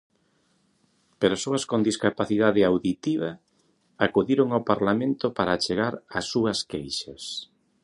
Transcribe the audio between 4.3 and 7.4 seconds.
ao Parlamento para achegar as súas queixas.